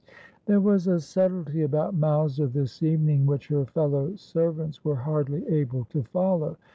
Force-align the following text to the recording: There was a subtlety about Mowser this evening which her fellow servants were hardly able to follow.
There 0.47 0.59
was 0.59 0.87
a 0.87 0.99
subtlety 0.99 1.61
about 1.61 1.93
Mowser 1.93 2.47
this 2.47 2.81
evening 2.81 3.27
which 3.27 3.49
her 3.49 3.65
fellow 3.67 4.15
servants 4.15 4.83
were 4.83 4.95
hardly 4.95 5.47
able 5.47 5.85
to 5.91 6.01
follow. 6.01 6.57